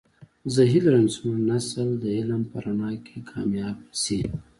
[0.53, 4.19] زه هیله لرم چې زمونږنسل د علم په رڼا کې کامیابه شي